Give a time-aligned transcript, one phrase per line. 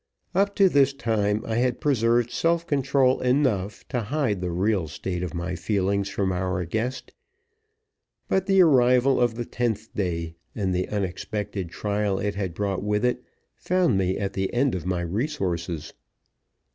[0.33, 5.21] Up to this time I had preserved self control enough to hide the real state
[5.21, 7.13] of my feelings from our guest;
[8.27, 13.05] but the arrival of the tenth day, and the unexpected trial it had brought with
[13.05, 13.23] it,
[13.55, 15.93] found me at the end of my resources.